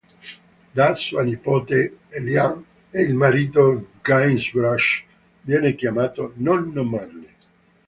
Da 0.77 0.87
sua 0.95 1.21
nipote 1.23 1.93
Elaine 2.09 2.63
e 2.89 3.03
il 3.03 3.13
marito 3.13 3.87
Guybrush 4.01 5.03
viene 5.41 5.75
chiamato 5.75 6.31
"nonno 6.37 6.83
Marley". 6.83 7.33